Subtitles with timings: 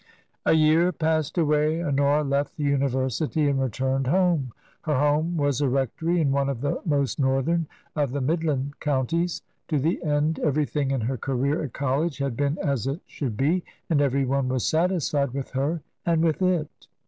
[0.47, 1.83] A year passed away.
[1.83, 4.51] Honora left the University and returned home.
[4.81, 9.43] Her home was a rectory in one of the most northern of the midland counties.
[9.67, 13.63] To the end everything in her career at college had been as it should be,
[13.91, 16.87] and everyone was satisfied with her and with it.